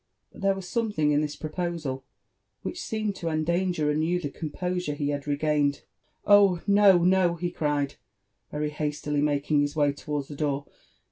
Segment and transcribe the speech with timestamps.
[0.31, 2.03] But there was something in this proposal
[2.63, 5.73] which seemed to endangar anew the composure he had regained.
[5.75, 7.97] |g <' Oh, no, nal" he cried,
[8.49, 10.65] very hastily making his way towards the door.